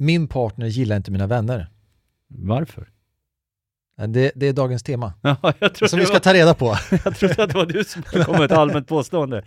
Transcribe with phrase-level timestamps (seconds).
[0.00, 1.68] Min partner gillar inte mina vänner.
[2.28, 2.88] Varför?
[4.06, 5.12] Det, det är dagens tema.
[5.22, 5.36] Ja,
[5.88, 6.66] Som vi ska var, ta reda på.
[7.04, 9.44] jag trodde att det var du som kom med ett allmänt påstående.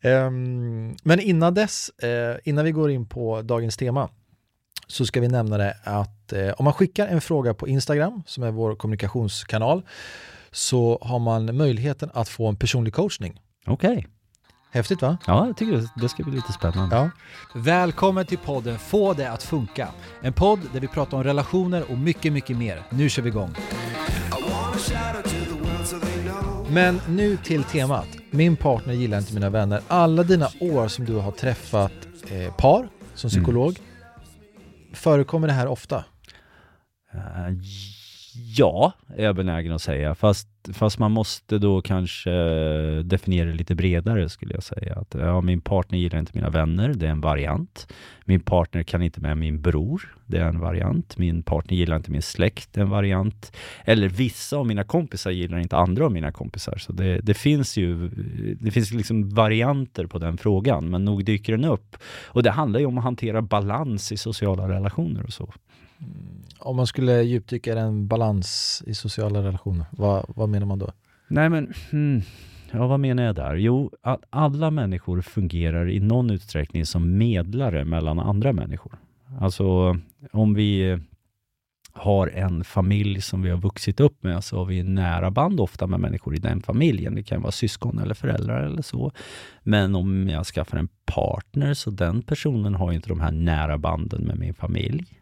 [0.00, 4.08] Ehm, men innan dess, eh, innan vi går in på dagens tema,
[4.86, 8.44] så ska vi nämna det att eh, om man skickar en fråga på Instagram, som
[8.44, 9.82] är vår kommunikationskanal,
[10.50, 13.40] så har man möjligheten att få en personlig coachning.
[13.66, 14.06] Okej.
[14.70, 15.18] Häftigt va?
[15.26, 16.96] Ja, jag tycker det, det ska bli lite spännande.
[16.96, 17.10] Ja.
[17.54, 19.88] Välkommen till podden Få det att funka.
[20.22, 22.82] En podd där vi pratar om relationer och mycket, mycket mer.
[22.90, 23.54] Nu kör vi igång.
[26.70, 28.08] Men nu till temat.
[28.30, 29.80] Min partner gillar inte mina vänner.
[29.88, 31.92] Alla dina år som du har träffat
[32.30, 33.78] eh, par som psykolog,
[34.92, 36.04] förekommer det här ofta?
[37.14, 37.20] Eh,
[38.38, 40.14] ja, är jag benägen att säga.
[40.14, 42.30] Fast, fast man måste då kanske
[43.02, 44.94] definiera det lite bredare skulle jag säga.
[44.94, 47.92] Att, ja, min partner gillar inte mina vänner, det är en variant.
[48.24, 51.18] Min partner kan inte med min bror, det är en variant.
[51.18, 53.56] Min partner gillar inte min släkt, det är en variant.
[53.84, 56.76] Eller vissa av mina kompisar gillar inte andra av mina kompisar.
[56.78, 58.08] Så det, det finns ju
[58.60, 61.96] det finns liksom varianter på den frågan, men nog dyker den upp.
[62.26, 65.52] Och det handlar ju om att hantera balans i sociala relationer och så.
[66.00, 66.37] Mm.
[66.60, 70.90] Om man skulle djupdyka i en balans i sociala relationer, vad, vad menar man då?
[71.28, 72.22] Nej men, hmm,
[72.70, 73.54] ja vad menar jag där?
[73.54, 78.98] Jo, att alla människor fungerar i någon utsträckning som medlare mellan andra människor.
[79.40, 79.96] Alltså
[80.32, 80.98] om vi
[81.92, 85.86] har en familj som vi har vuxit upp med så har vi nära band ofta
[85.86, 87.14] med människor i den familjen.
[87.14, 89.12] Det kan vara syskon eller föräldrar eller så.
[89.62, 94.22] Men om jag skaffar en partner så den personen har inte de här nära banden
[94.22, 95.18] med min familj.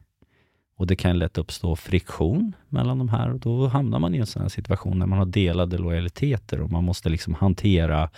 [0.76, 4.26] Och det kan lätt uppstå friktion mellan de här och då hamnar man i en
[4.26, 8.10] sån här situation när man har delade lojaliteter och man måste liksom hantera,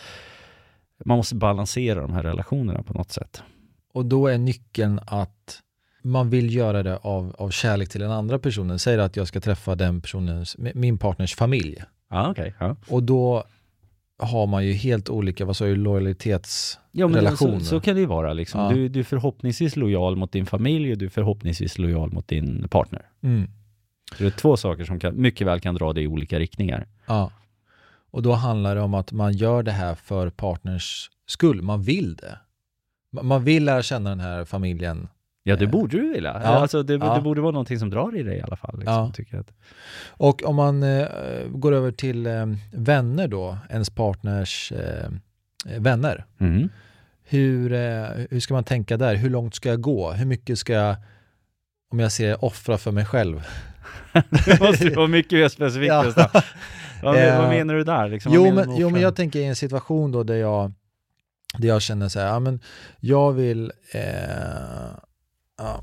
[1.05, 3.43] man måste balansera de här relationerna på något sätt.
[3.93, 5.61] Och då är nyckeln att
[6.03, 8.79] man vill göra det av, av kärlek till den andra personen.
[8.79, 11.83] Säg att jag ska träffa den personens, min partners familj.
[12.11, 12.55] Ja, okej.
[12.59, 12.77] ja.
[12.89, 13.45] Och då
[14.19, 16.79] har man ju helt olika, vad sa du, lojalitets...
[16.93, 18.33] Ja, så, så kan det ju vara.
[18.33, 18.61] Liksom.
[18.61, 18.69] Ja.
[18.69, 22.69] Du, du är förhoppningsvis lojal mot din familj och du är förhoppningsvis lojal mot din
[22.69, 23.03] partner.
[23.23, 23.51] Mm.
[24.17, 26.87] Så det är två saker som kan, mycket väl kan dra dig i olika riktningar.
[27.07, 27.31] Ja.
[28.11, 31.63] Och då handlar det om att man gör det här för partners skull.
[31.63, 32.39] Man vill det.
[33.17, 35.09] Ma- Man vill lära känna den här familjen.
[35.49, 36.41] Ja, det borde du vilja.
[36.45, 37.15] ja, Alltså, det, ja.
[37.15, 38.79] det borde vara någonting som drar i dig i alla fall.
[38.79, 39.11] Liksom, Ja.
[39.15, 39.45] tycker jag.
[40.09, 41.07] Och om man eh,
[41.49, 45.11] går över till eh, vänner då, ens partners eh,
[45.79, 46.25] vänner.
[46.41, 46.69] Mm.
[47.31, 49.15] Hur, eh, hur ska man tänka där?
[49.15, 50.13] Hur långt ska jag gå?
[50.13, 50.97] Hur mycket ska jag,
[51.91, 53.43] om jag ser offra för mig själv?
[54.47, 55.89] Det måste vara mycket mer specifikt.
[55.89, 56.03] Ja.
[56.03, 56.43] nästan.
[57.03, 58.09] Vad, Eh, vad menar du där?
[58.09, 60.73] Liksom, vad Jo men, jo men jag tänker i en situation då där jag,
[61.59, 62.61] där jag känner så här, ja men
[63.01, 64.01] jag vill, eh,
[65.59, 65.83] ja.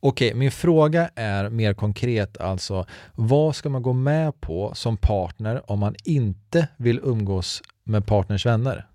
[0.00, 5.70] Okej, min fråga är mer konkret alltså, vad ska man gå med på som partner
[5.70, 8.86] om man inte vill umgås med partners vänner?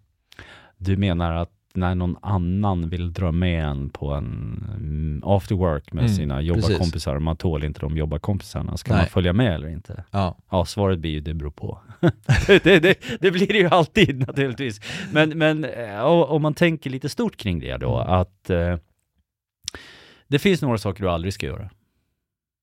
[0.78, 4.26] Du menar att när någon annan vill dra med en på en
[4.78, 9.02] mm, after work med Mm, sina jobbarkompisar, man tål inte de jobbarkompisarna, ska Nej.
[9.02, 10.04] man följa med eller inte?
[10.12, 11.80] Ja, Ja, svaret blir ju det beror på.
[12.48, 14.82] det, det, det, blir det ju alltid naturligtvis.
[15.12, 18.14] Men, men eh, om man tänker lite stort kring det då, Mm.
[18.14, 18.78] att eh,
[20.28, 21.70] det finns några saker du aldrig ska göra,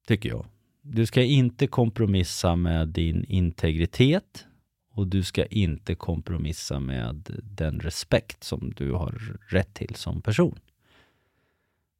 [0.08, 0.46] tycker jag.
[0.82, 4.46] Du ska inte kompromissa med din integritet
[4.94, 10.58] och du ska inte kompromissa med den respekt som du har rätt till som person.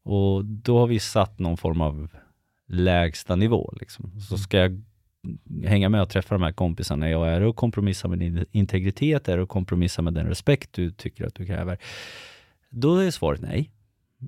[0.04, 2.08] Och då har vi satt någon form av
[2.66, 3.75] lägsta nivå.
[3.81, 4.20] Liksom.
[4.20, 4.82] Så ska jag
[5.64, 7.10] hänga med och träffa de här kompisarna.
[7.10, 9.28] Jag är det att kompromissa med din integritet?
[9.28, 11.78] Är det att kompromissa med den respekt du tycker att du kräver?
[12.70, 13.70] Då är svaret nej.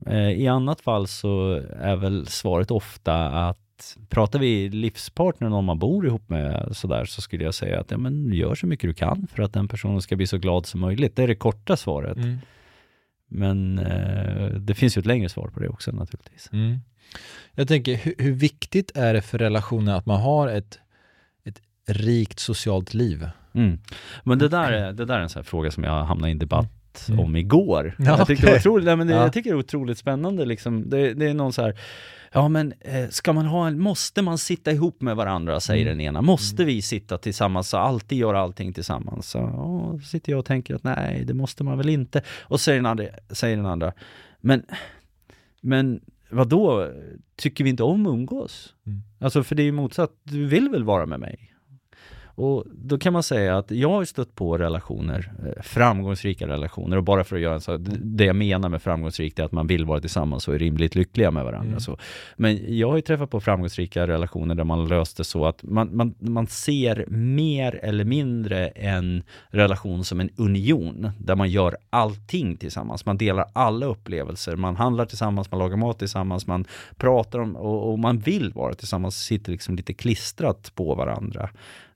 [0.07, 3.64] Eh, I annat fall så är väl svaret ofta att
[4.09, 7.99] pratar vi livspartner, någon man bor ihop med sådär, så skulle jag säga att ja,
[7.99, 10.81] men gör så mycket du kan för att den personen ska bli så glad som
[10.81, 11.17] möjligt.
[11.17, 12.17] Det är det korta svaret.
[12.17, 12.39] mm.
[13.29, 16.49] Men eh, det finns ju ett längre svar på det också naturligtvis.
[16.53, 16.79] Mm.
[17.53, 20.79] Jag tänker, hur, hur viktigt är det för relationen att man har ett,
[21.45, 23.29] ett rikt socialt liv?
[23.55, 23.79] Mm.
[24.25, 26.39] Men det där, är, det där är en sån fråga som jag hamnade i en
[26.39, 26.71] debatt
[27.09, 27.21] Mm.
[27.21, 27.95] om igår.
[27.99, 29.23] Ja, jag, tyckte det var otroligt, nej, men det, Ja.
[29.23, 30.45] jag tycker det är otroligt spännande.
[30.45, 30.91] Liksom.
[30.91, 31.79] Det, det är någon så här,
[32.35, 35.99] ja men eh, ska man ha en, måste man sitta ihop med varandra, säger Mm.
[35.99, 36.23] den ena.
[36.23, 39.29] Måste vi sitta tillsammans och alltid göra allting tillsammans?
[39.31, 42.23] Så ja, sitter jag och tänker att nej, det måste man väl inte.
[42.41, 43.93] Och säger den andra, säger den andra
[44.41, 44.63] men,
[45.61, 46.01] men
[46.31, 46.91] vad då
[47.37, 48.75] tycker vi inte om att umgås?
[48.87, 49.03] Mm.
[49.21, 51.54] Alltså för det är ju motsatt, du vill väl vara med mig?
[52.37, 57.05] Och då kan man säga att jag har stött på relationer, eh, framgångsrika relationer och
[57.05, 60.01] bara för att göra så, det jag menar med framgångsrikt är att man vill vara
[60.01, 61.69] tillsammans och är rimligt lyckliga med varandra.
[61.69, 61.81] Mm.
[61.81, 61.99] Så.
[62.37, 66.15] Men jag har ju träffat på framgångsrika relationer där man löste så att man, man,
[66.19, 73.07] man ser mer eller mindre en relation som en union där man gör allting tillsammans.
[73.07, 76.65] Man delar alla upplevelser, man handlar tillsammans, man lagar mat tillsammans, man
[76.97, 81.51] pratar om och, och man vill vara tillsammans, sitter liksom lite klistrat på varandra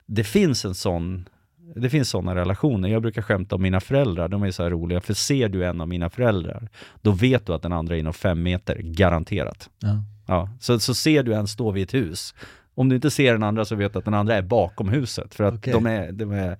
[0.09, 1.29] det finns en sån
[1.75, 2.89] det finns sådana relationer.
[2.89, 5.81] Jag brukar skämta om mina föräldrar, de är så här roliga, för ser du en
[5.81, 6.69] av mina föräldrar,
[7.01, 9.69] då vet du att den andra är inom fem meter, garanterat.
[9.79, 10.03] Ja.
[10.27, 12.35] Ja, så, så ser du en stå vid ett hus,
[12.75, 15.35] om du inte ser den andra så vet du att den andra är bakom huset,
[15.35, 15.73] för att Okej.
[15.73, 16.57] de, är, de är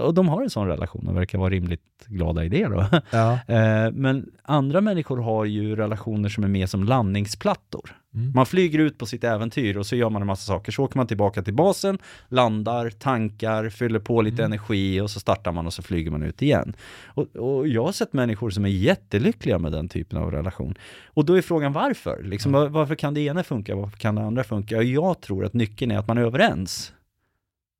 [0.00, 2.86] och de har en sån relation och verkar vara rimligt glada i det då.
[3.10, 3.38] Ja.
[3.46, 7.90] Eh, Men andra människor har ju relationer som är mer som landningsplattor.
[8.14, 8.32] Mm.
[8.34, 10.72] Man flyger ut på sitt äventyr och så gör man en massa saker.
[10.72, 11.98] Så åker man tillbaka till basen,
[12.28, 14.52] landar, tankar, fyller på lite Mm.
[14.52, 16.76] energi och så startar man och så flyger man ut igen.
[17.06, 20.74] Och, och jag har sett människor som är jättelyckliga med den typen av relation.
[21.06, 22.22] Och då är frågan varför?
[22.22, 24.76] Liksom, var- Varför kan det ena funka, varför kan det andra funka?
[24.76, 26.92] Och jag tror att nyckeln är att man är överens.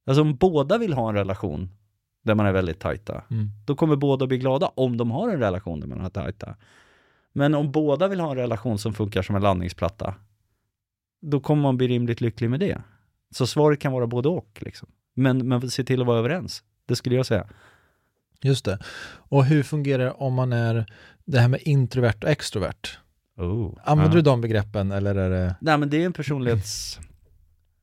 [0.06, 1.68] Alltså om båda vill ha en relation
[2.24, 3.48] där man är väldigt tajta, Mm.
[3.66, 6.54] då kommer båda bli glada om de har en relation där man är tajta.
[7.32, 10.14] Men om båda vill ha en relation som funkar som en landningsplatta,
[11.22, 12.82] då kommer man bli rimligt lycklig med det.
[13.30, 14.58] Så svaret kan vara både och.
[14.60, 14.88] Liksom.
[15.14, 16.62] Men, men se till att vara överens.
[16.86, 17.46] Det skulle jag säga.
[18.42, 18.78] Just det.
[19.04, 20.86] Och hur fungerar det om man är
[21.24, 22.98] det här med introvert och extrovert?
[23.36, 23.78] Oh.
[23.84, 24.22] Använder ja.
[24.22, 25.56] du de begreppen eller är det...
[25.60, 27.00] Nej, men det är en personlighets...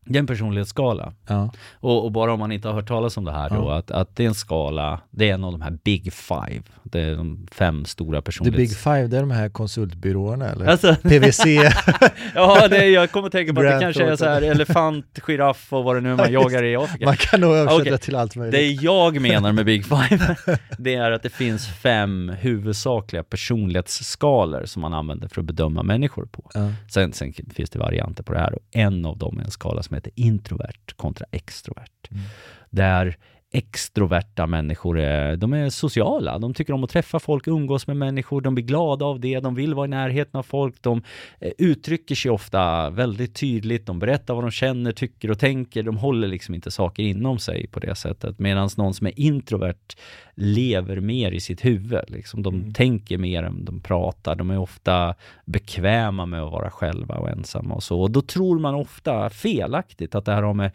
[0.10, 1.14] Det är en personlighetsskala.
[1.28, 1.50] Ja.
[1.74, 3.78] Och, och bara om man inte har hört talas om det här då, Ja.
[3.78, 6.62] att, att det är en skala, det är en av de här big five.
[6.84, 8.58] Det är de fem stora The personlighets...
[8.58, 10.66] Big Five, det är de här konsultbyråerna eller?
[10.66, 11.46] Alltså, PVC,
[12.36, 15.74] ja, det, jag kommer att tänka på att det kanske är så här elefant, giraff
[15.74, 17.06] och vad det nu är man jagar i Afrika.
[17.06, 17.98] man kan nog översätta Okej.
[17.98, 18.54] till allt möjligt.
[18.54, 20.36] Det jag menar med Big Five,
[20.78, 26.26] det är att det finns fem huvudsakliga personlighetsskalor som man använder för att bedöma människor
[26.26, 26.52] på.
[26.54, 26.72] Ja.
[26.92, 29.84] Sen, sen finns det varianter på det här och en av dem är en skala
[29.84, 32.12] som heter introvert kontra extrovert.
[32.12, 32.24] Mm.
[32.69, 33.18] Där
[33.51, 38.42] extroverta människor är, de är sociala, de tycker om att träffa folk, umgås med människor,
[38.42, 41.01] de blir glada av det, de vill vara i närheten av folk, de
[41.40, 45.98] eh, uttrycker sig ofta väldigt tydligt, de berättar vad de känner, tycker och tänker, de
[45.98, 48.40] håller liksom inte saker inom sig på det sättet.
[48.40, 49.95] Medan någon som är introvert
[50.36, 52.44] lever mer i sitt huvud, liksom.
[52.44, 52.74] de Mm.
[52.74, 57.75] tänker mer än de pratar, de är ofta bekväma med att vara själva och ensamma
[57.75, 58.02] och så.
[58.02, 60.72] Och då tror man ofta felaktigt att det här har med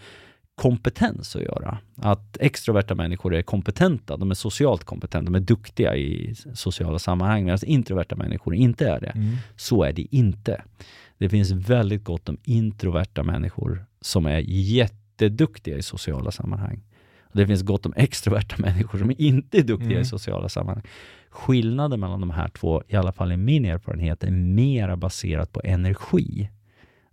[0.55, 1.79] kompetens att göra.
[1.97, 7.45] Att extroverta människor är kompetenta, de är socialt kompetenta, de är duktiga i sociala sammanhang,
[7.45, 9.07] medan introverta människor inte är det.
[9.15, 9.37] Mm.
[9.57, 10.63] Så är det inte.
[11.19, 16.83] Det finns väldigt gott om introverta människor som är jätteduktiga i sociala sammanhang.
[17.23, 20.03] Och det finns gott om extroverta människor som inte är duktiga Mm.
[20.03, 20.85] i sociala sammanhang.
[21.31, 25.61] Skillnaden mellan de här två, i alla fall i min erfarenhet, är mera baserat på
[25.65, 26.51] energi.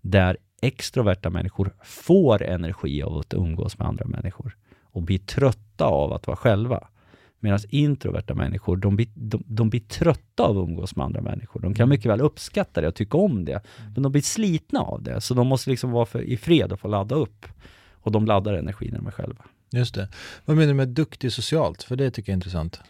[0.01, 6.13] Där extroverta människor får energi av att umgås med andra människor och blir trötta av
[6.13, 6.87] att vara själva.
[7.39, 11.59] Medan introverta människor, de blir, de, de blir trötta av att umgås med andra människor.
[11.59, 13.61] De kan mycket väl uppskatta det och tycka om det,
[13.93, 15.21] men de blir slitna av det.
[15.21, 17.45] Så de måste liksom vara för, i fred och få ladda upp.
[17.93, 19.45] Och de laddar energi när de är själva.
[19.71, 20.09] Just det.
[20.45, 21.83] Vad menar du med duktig socialt?
[21.83, 22.81] För det tycker jag är intressant.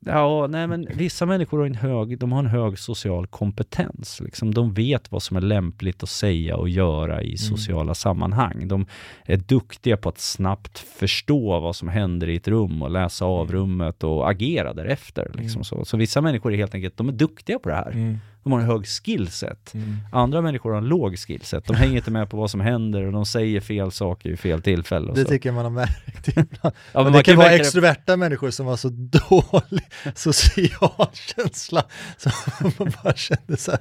[0.00, 4.20] Ja, nej men vissa människor har en hög, de har en hög social kompetens.
[4.20, 4.54] Liksom.
[4.54, 8.68] De vet vad som är lämpligt att säga och göra i sociala sammanhang.
[8.68, 8.86] De
[9.24, 13.52] är duktiga på att snabbt förstå vad som händer i ett rum och läsa av
[13.52, 15.30] rummet och agera därefter.
[15.34, 15.84] Liksom så.
[15.84, 18.18] så vissa människor är helt enkelt, de är duktiga på det här.
[18.48, 19.72] De har en hög skillset.
[20.12, 21.64] Andra människor har en låg skillset.
[21.66, 24.62] De hänger inte med på vad som händer och de säger fel saker i fel
[24.62, 25.12] tillfälle.
[25.14, 25.28] Det så.
[25.28, 26.48] tycker jag man har märkt ibland.
[26.62, 31.84] Ja, men man det kan vara det- extroverta människor som har så dålig social känsla
[32.16, 32.30] så
[32.78, 33.80] man bara kände så här,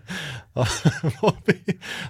[0.54, 0.68] "Ja,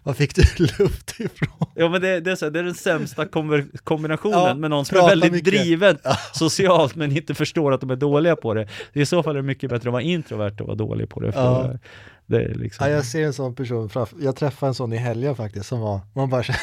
[0.04, 0.42] var, fick du
[0.80, 1.68] luft ifrån?
[1.76, 4.70] Ja men det, det, är, så, här, det är den sämsta kombi- kombinationen Ja, med
[4.70, 5.54] någon som är väldigt mycket.
[5.54, 5.98] driven
[6.34, 8.68] socialt men inte förstår att de är dåliga på det.
[8.94, 11.32] I så fall är det mycket bättre att vara introvert och vara dålig på det.
[11.32, 11.40] För
[11.72, 11.80] Ja.
[12.28, 12.88] Det liksom...
[12.88, 15.80] Ja, jag ser en sån person framför, jag träffade en sån i helgen faktiskt som
[15.80, 16.60] var, man bara känner,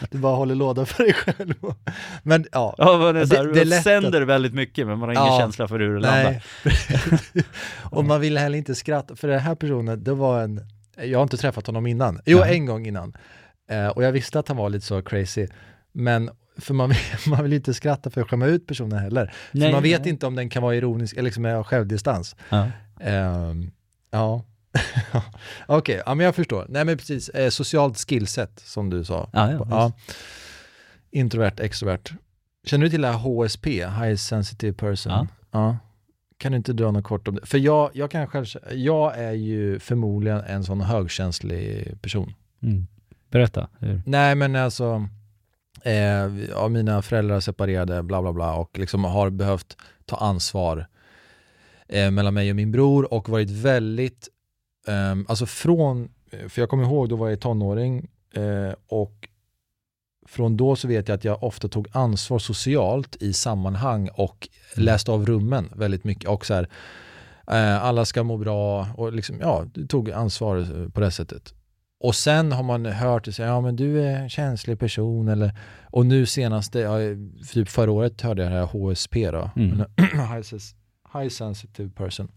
[0.10, 1.54] du bara håller låda för dig själv.
[2.22, 4.98] Men ja, Ja, men det, är så här, Det- det lätt sänder väldigt mycket men
[4.98, 5.38] man har ingen Ja.
[5.40, 6.44] känsla för hur det landar.
[7.82, 10.60] och man vill heller inte skratta, för den här personen, det var en,
[10.96, 12.54] jag har inte träffat honom innan, jo Nej.
[12.56, 13.16] en gång innan.
[13.70, 15.46] Eh, och jag visste att han var lite så crazy,
[15.92, 16.94] men för man
[17.26, 19.32] man vill inte skratta för att skämma ut personen heller.
[19.52, 20.10] Nej, för man vet nej.
[20.10, 22.36] inte om den kan vara ironisk, eller liksom med självdistans.
[22.48, 22.66] Ja.
[23.00, 23.70] Ehm,
[24.14, 24.44] ja,
[25.66, 26.66] okej, ja men jag förstår.
[26.68, 29.30] Nej men precis, eh, socialt skillset som du sa.
[29.32, 29.92] Ja, ja, ja.
[31.10, 32.12] Introvert, extrovert.
[32.66, 35.12] Känner du till det här HSP, High Sensitive Person?
[35.12, 35.26] Ja.
[35.50, 35.76] ja.
[36.38, 37.46] Kan du inte dra något kort om det?
[37.46, 42.34] För jag, jag kan själv, jag är ju förmodligen en sån högkänslig person.
[42.62, 42.86] Mm.
[43.30, 43.68] Berätta.
[43.78, 44.02] Hur?
[44.06, 45.08] Nej men alltså,
[45.82, 45.94] eh,
[46.50, 50.86] ja, mina föräldrar separerade, bla bla bla och liksom har behövt ta ansvar
[51.88, 54.28] eh, mellan mig och min bror och varit väldigt,
[54.86, 56.08] eh, alltså från,
[56.48, 59.28] för jag kommer ihåg då var jag tonåring eh, och
[60.26, 65.12] från då så vet jag att jag ofta tog ansvar socialt i sammanhang och läste
[65.12, 66.68] av rummen väldigt mycket och så här,
[67.50, 71.54] eh, alla ska må bra och liksom, ja, tog ansvar på det sättet.
[72.00, 75.58] Och sen har man hört säga, ja men du är en känslig person eller,
[75.90, 76.98] och nu senaste, ja,
[77.52, 79.84] typ förra året hörde jag det här HSP då, Mm.
[81.14, 82.28] high, sens- high sensitive person.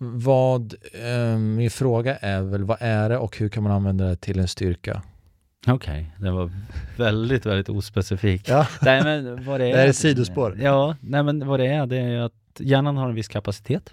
[0.00, 4.16] Vad, eh, min fråga är väl, vad är det och hur kan man använda det
[4.16, 5.02] till en styrka?
[5.66, 6.50] Okej, det var
[6.96, 8.48] väldigt, väldigt ospecifikt.
[8.48, 8.66] Ja.
[8.82, 9.72] Nej men vad det är...
[9.72, 10.58] Det här är sidospår.
[10.60, 13.92] Ja, nej men vad det är, det är ju att hjärnan har en viss kapacitet.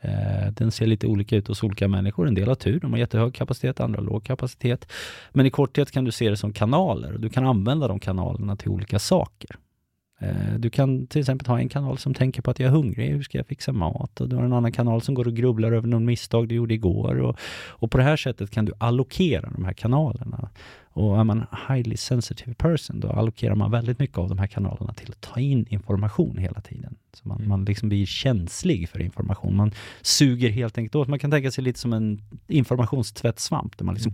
[0.00, 2.28] Eh, den ser lite olika ut hos olika människor.
[2.28, 4.92] En del har tur, de har jättehög kapacitet, andra har låg kapacitet.
[5.32, 8.56] Men i korthet kan du se det som kanaler och du kan använda de kanalerna
[8.56, 9.56] till olika saker.
[10.24, 13.10] Eh, Du kan till exempel ha en kanal som tänker på att jag är hungrig,
[13.10, 14.20] hur ska jag fixa mat?
[14.20, 16.74] Och du har en annan kanal som går och grubblar över någon misstag du gjorde
[16.74, 17.18] igår.
[17.20, 17.36] Och,
[17.68, 20.50] och på det här sättet kan du allokera de här kanalerna.
[20.96, 24.92] Och är man highly sensitive person, då allokerar man väldigt mycket av de här kanalerna
[24.94, 26.94] till att ta in information hela tiden.
[27.12, 27.48] Så man, Mm.
[27.48, 29.56] man liksom blir känslig för information.
[29.56, 33.94] Man suger helt enkelt åt, man kan tänka sig lite som en informationstvättsvamp, där man
[33.94, 34.12] liksom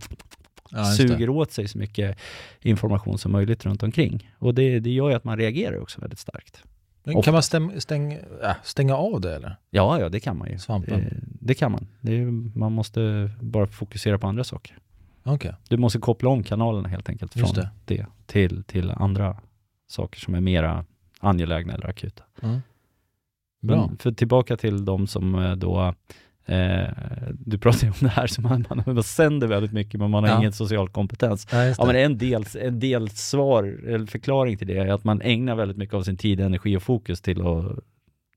[0.71, 0.85] Ja, det.
[0.85, 2.19] suger åt sig så mycket
[2.61, 4.31] information som möjligt runt omkring.
[4.39, 6.62] Och det, det gör ju att man reagerar också väldigt starkt.
[7.05, 9.57] Men Kan man stäm, stäng, äh, stänga av det eller?
[9.71, 10.59] Ja, ja, det kan man ju.
[10.59, 11.00] Svampen?
[11.00, 11.87] Eh, Det kan man.
[12.00, 12.25] Det är,
[12.59, 14.79] man måste bara fokusera på andra saker.
[15.23, 15.55] Okej.
[15.69, 19.37] Du måste koppla om kanalerna helt enkelt från det, till, till andra
[19.89, 20.85] saker som är mera
[21.21, 22.23] angelägna eller akuta.
[22.43, 22.61] Mm.
[23.61, 23.87] Bra.
[23.87, 25.95] Men för tillbaka till de som eh, då
[26.50, 26.88] Eh,
[27.38, 30.25] du pratar ju om det här som man, man, man sänder väldigt mycket men man
[30.25, 30.38] har Ja.
[30.38, 31.47] ingen social kompetens.
[31.52, 35.21] Ja, Ja men en del, en del svar, eller förklaring till det är att man
[35.23, 37.78] ägnar väldigt mycket av sin tid, energi och fokus till att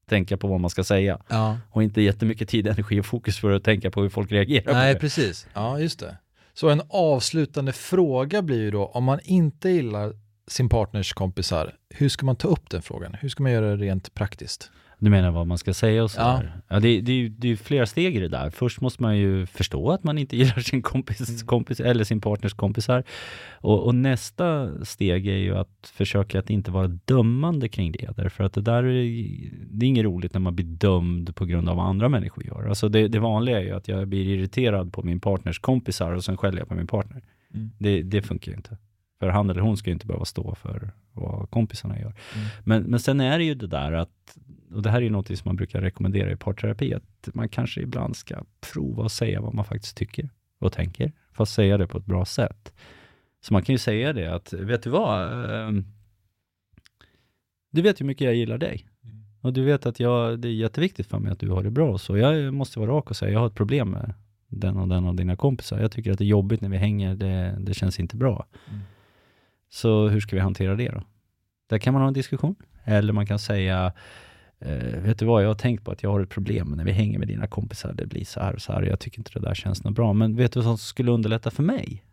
[0.09, 1.19] tänka på vad man ska säga.
[1.29, 1.57] ja.
[1.69, 4.95] Och inte jättemycket tid, energi och fokus för att tänka på hur folk reagerar Nej,
[4.99, 5.47] precis.
[5.53, 6.17] Ja, just det.
[6.53, 10.13] Så en avslutande fråga blir ju då, om man inte gillar
[10.47, 13.13] sin partners kompisar, hur ska man ta upp den frågan?
[13.19, 14.71] Hur ska man göra det rent praktiskt?
[15.03, 16.25] Du menar vad man ska säga och så Ja.
[16.27, 16.61] där.
[16.67, 18.49] Ja, det, det, är ju- det är ju flera steg i det där.
[18.49, 21.45] Först måste man ju förstå att man inte gillar sin kompis, Mm.
[21.45, 23.03] kompis eller sin partners kompisar.
[23.51, 28.09] Och, och nästa steg är ju att försöka att inte vara dömande kring det.
[28.17, 31.69] Därför att det där är, det är inget roligt när man blir dömd på grund
[31.69, 32.67] av vad andra människor gör.
[32.69, 36.23] Alltså det, det vanliga är ju att jag blir irriterad på min partners kompisar och
[36.23, 37.21] sen skäller jag på min partner.
[37.53, 37.71] Mm.
[37.77, 38.77] Det, det funkar ju inte.
[39.23, 42.05] För han eller hon ska ju inte behöva stå för vad kompisarna gör.
[42.05, 42.47] Mm.
[42.63, 44.37] Men, men sen är det ju det där att,
[44.73, 47.81] och det här är ju något som man brukar rekommendera i parterapi, att man kanske
[47.81, 51.97] ibland ska prova att säga vad man faktiskt tycker och tänker, fast säga det på
[51.97, 52.73] ett bra sätt.
[53.41, 55.51] Så man kan ju säga det att, vet du vad?
[55.51, 55.85] Ehm,
[57.71, 58.85] Du vet hur mycket jag gillar dig.
[59.03, 59.23] Mm.
[59.41, 61.97] Och du vet att jag, det är jätteviktigt för mig att du har det bra.
[61.97, 64.13] Så jag måste vara rak och säga, jag har ett problem med
[64.47, 65.79] den och den av dina kompisar.
[65.79, 68.45] Jag tycker att det är jobbigt när vi hänger, det, det känns inte bra.
[68.69, 68.81] Mm.
[69.73, 71.01] Så hur ska vi hantera det då?
[71.69, 72.55] Där kan man ha en diskussion.
[72.83, 73.93] Eller man kan säga,
[74.59, 76.91] eh, vet du vad, jag har tänkt på att jag har ett problem när vi
[76.91, 79.39] hänger med dina kompisar, det blir så här och så här, jag tycker inte det
[79.39, 82.03] där känns något bra, men vet du vad som skulle underlätta för mig?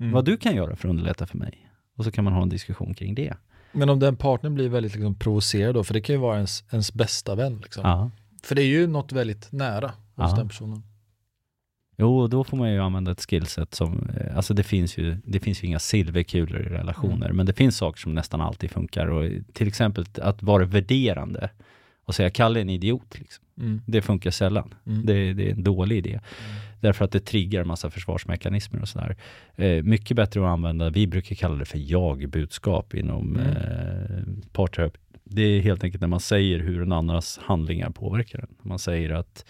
[0.00, 0.12] Mm.
[0.12, 1.70] Vad du kan göra för att underlätta för mig?
[1.96, 3.36] Och så kan man ha en diskussion kring det.
[3.72, 6.64] Men om den partnern blir väldigt liksom, provocerad då, för det kan ju vara ens,
[6.72, 7.58] ens bästa vän.
[7.62, 8.10] Liksom.
[8.42, 10.36] För det är ju något väldigt nära hos Ja.
[10.36, 10.82] den personen.
[12.00, 15.40] Jo, då får man ju använda ett skillset som, eh, alltså det finns ju, det
[15.40, 19.30] finns ju inga silverkulor i relationer, men det finns saker som nästan alltid funkar och
[19.52, 21.50] till exempel att vara värderande
[22.04, 23.44] och säga Kalle är en idiot, liksom.
[23.60, 23.82] Mm.
[23.86, 24.74] det funkar sällan.
[24.86, 25.06] Mm.
[25.06, 26.20] Det, det är en dålig idé.
[26.80, 29.16] Därför att det triggar en massa försvarsmekanismer och sådär.
[29.56, 33.46] Eh, mycket bättre att använda, vi brukar kalla det för jag-budskap inom Mm.
[33.46, 34.98] eh, parterapi.
[35.24, 38.54] Det är helt enkelt när man säger hur en annans handlingar påverkar en.
[38.62, 39.44] Man säger att,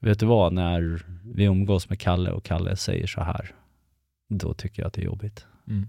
[0.00, 1.02] vet du vad, när
[1.34, 3.54] vi umgås med Kalle och Kalle säger så här,
[4.28, 5.46] då tycker jag att det är jobbigt.
[5.68, 5.88] Mm.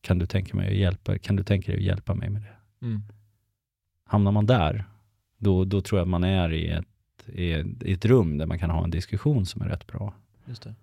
[0.00, 2.86] Kan du tänka, mig att hjälpa, kan du tänka dig att hjälpa mig med det?
[2.86, 3.02] Mm.
[4.04, 4.84] hamnar man där,
[5.38, 7.44] då, då tror jag att man är i ett, i
[7.84, 10.14] i ett rum där man kan ha en diskussion som är rätt bra.
[10.44, 10.74] Just det.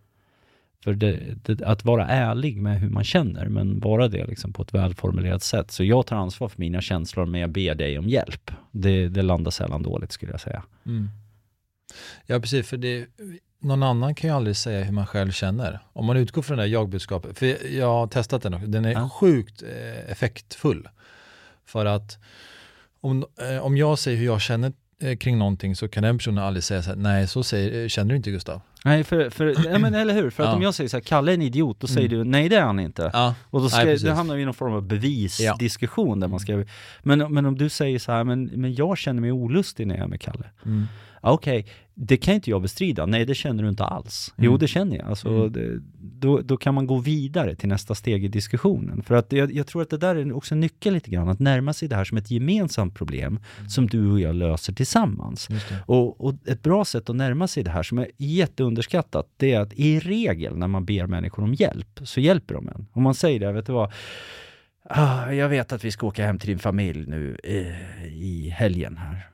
[0.84, 4.62] För det, det, att vara ärlig med hur man känner, men vara det liksom på
[4.62, 5.72] ett välformulerat sätt.
[5.72, 8.52] Så jag tar ansvar för mina känslor, men jag ber dig om hjälp.
[8.72, 10.64] Det, det landar sällan dåligt skulle jag säga.
[10.86, 11.10] Mm.
[12.25, 12.67] Ja, precis.
[12.67, 13.06] För det,
[13.60, 15.79] någon annan kan ju aldrig säga hur man själv känner.
[15.94, 17.39] Om man utgår från det där jag-budskapet.
[17.39, 18.67] För jag har testat den också.
[18.67, 19.10] Den är Ja.
[19.10, 20.88] sjukt eh, effektfull.
[21.65, 22.17] För att
[23.01, 26.44] om, eh, om jag säger hur jag känner eh, kring någonting så kan den personen
[26.44, 28.62] aldrig säga så här, nej så säger, känner du inte Gustav.
[28.88, 30.29] Nej, för, för, ja, men eller hur?
[30.29, 32.17] För att om jag säger så här, Kalle är en idiot, då säger Mm.
[32.20, 33.34] du nej det är han inte.
[33.50, 36.63] Och då ska, Nej, det hamnar vi i någon form av bevisdiskussion där man ska,
[37.03, 40.03] men, men om du säger så här, men, men jag känner mig olustig när jag
[40.03, 40.46] är med Kalle.
[40.65, 40.86] mm.
[41.22, 41.65] Okej,
[42.00, 43.06] det kan inte jag bestrida.
[43.06, 44.34] Nej, det känner du inte alls.
[44.38, 44.60] Jo, Mm.
[44.60, 45.08] det känner jag.
[45.08, 45.51] Alltså, Mm.
[45.51, 49.04] det, då, då kan man gå vidare till nästa steg i diskussionen.
[49.04, 51.39] För att jag, jag tror att det där är också en nyckel lite grann, att
[51.39, 53.39] närma sig det här som ett gemensamt problem
[53.70, 55.48] som du och jag löser tillsammans.
[55.86, 59.60] Och, och ett bra sätt att närma sig det här som är jätteunderskattat, det är
[59.60, 62.86] att i regel när man ber människor om hjälp, så hjälper de en.
[62.92, 63.92] Om man säger det, vet du vad?
[64.89, 68.98] Ah, jag vet att vi ska åka hem till din familj nu eh, i helgen
[68.98, 69.27] här.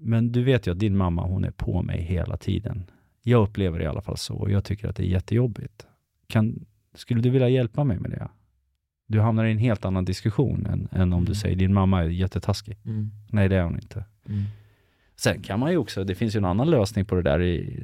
[0.00, 2.82] Men du vet ju att din mamma, hon är på mig hela tiden.
[3.22, 5.86] Jag upplever det i alla fall så och jag tycker att det är jättejobbigt.
[6.26, 8.28] Kan, skulle du vilja hjälpa mig med det?
[9.06, 11.34] Du hamnar i en helt annan diskussion än, än om du Mm.
[11.34, 12.76] säger din mamma är jättetaskig.
[12.84, 13.10] Mm.
[13.30, 14.04] Nej, det är hon inte.
[14.28, 14.42] Mm.
[15.16, 17.42] Sen kan man ju också, det finns ju en annan lösning på det där.
[17.42, 17.82] I,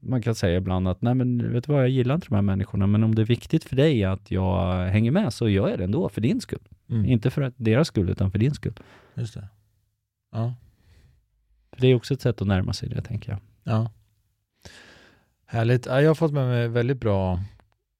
[0.00, 2.42] man kan säga ibland att, nej men vet du vad, jag gillar inte de här
[2.42, 5.78] människorna, men om det är viktigt för dig att jag hänger med så gör jag
[5.78, 6.68] det ändå, för din skull.
[6.90, 7.04] Mm.
[7.06, 8.74] Inte för deras skull, utan för din skull.
[9.14, 9.48] Just det.
[10.32, 10.54] Ja.
[11.78, 13.40] Det är också ett sätt att närma sig det, tänker jag.
[13.64, 13.90] Ja.
[15.46, 15.86] Härligt.
[15.86, 17.40] Ja, jag har fått med mig väldigt bra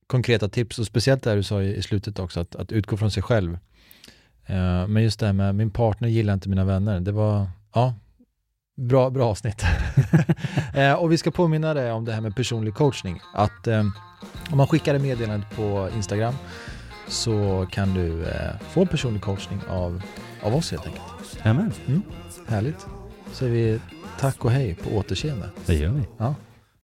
[0.07, 3.23] konkreta tips och speciellt det du sa i slutet också, att, att utgå från sig
[3.23, 3.59] själv.
[4.47, 7.95] Eh, men just det här med min partner gillar inte mina vänner, det var, ja,
[8.77, 9.63] bra, bra avsnitt.
[10.75, 13.85] eh, och vi ska påminna dig om det här med personlig coachning, att eh,
[14.51, 16.35] om man skickar ett meddelande på Instagram
[17.09, 18.27] så kan du
[18.61, 20.03] få personlig coachning av,
[20.43, 21.39] av oss helt enkelt.
[21.43, 21.73] Amen,
[22.47, 22.96] Härligt.
[23.37, 23.81] Säger vi
[24.21, 25.51] tack och hej på återseende.
[25.67, 26.03] det gör vi.
[26.19, 26.35] Ja.